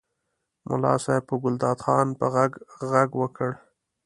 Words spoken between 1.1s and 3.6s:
په ګلداد خان په غږ غږ وکړ.